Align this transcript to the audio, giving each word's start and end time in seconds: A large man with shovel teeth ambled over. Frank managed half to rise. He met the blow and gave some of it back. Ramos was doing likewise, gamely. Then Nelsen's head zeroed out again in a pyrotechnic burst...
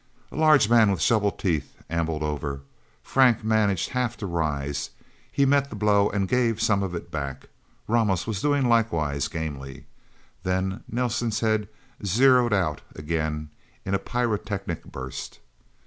A 0.31 0.35
large 0.35 0.67
man 0.67 0.89
with 0.89 0.99
shovel 0.99 1.29
teeth 1.29 1.75
ambled 1.87 2.23
over. 2.23 2.61
Frank 3.03 3.43
managed 3.43 3.89
half 3.91 4.17
to 4.17 4.25
rise. 4.25 4.89
He 5.31 5.45
met 5.45 5.69
the 5.69 5.75
blow 5.75 6.09
and 6.09 6.27
gave 6.27 6.59
some 6.59 6.81
of 6.81 6.95
it 6.95 7.11
back. 7.11 7.49
Ramos 7.87 8.25
was 8.25 8.41
doing 8.41 8.67
likewise, 8.67 9.27
gamely. 9.27 9.85
Then 10.41 10.83
Nelsen's 10.91 11.41
head 11.41 11.67
zeroed 12.03 12.51
out 12.51 12.81
again 12.95 13.51
in 13.85 13.93
a 13.93 13.99
pyrotechnic 13.99 14.85
burst... 14.85 15.37